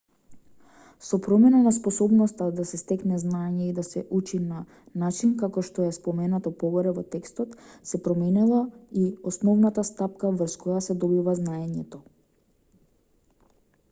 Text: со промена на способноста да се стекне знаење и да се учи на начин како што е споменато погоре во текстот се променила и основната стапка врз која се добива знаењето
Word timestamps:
со 1.07 1.17
промена 1.25 1.57
на 1.65 1.71
способноста 1.75 2.47
да 2.59 2.63
се 2.69 2.79
стекне 2.81 3.19
знаење 3.23 3.65
и 3.65 3.75
да 3.79 3.83
се 3.89 4.03
учи 4.21 4.39
на 4.45 4.61
начин 5.03 5.35
како 5.43 5.63
што 5.69 5.85
е 5.89 5.93
споменато 5.99 6.55
погоре 6.65 6.95
во 6.97 7.05
текстот 7.17 7.55
се 7.91 8.01
променила 8.09 8.63
и 9.05 9.07
основната 9.35 9.87
стапка 9.93 10.35
врз 10.41 10.57
која 10.65 10.83
се 10.89 10.97
добива 11.07 11.37
знаењето 11.45 12.03